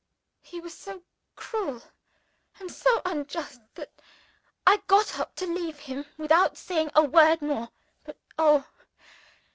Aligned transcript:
He 0.41 0.59
was 0.59 0.73
so 0.75 1.03
cruel 1.35 1.83
and 2.59 2.71
so 2.71 3.03
unjust, 3.05 3.61
that 3.75 3.91
I 4.65 4.77
got 4.87 5.19
up 5.19 5.35
to 5.35 5.45
leave 5.45 5.77
him, 5.77 6.05
without 6.17 6.57
saying 6.57 6.89
a 6.95 7.03
word 7.03 7.43
more. 7.43 7.69
But, 8.03 8.17
oh! 8.35 8.65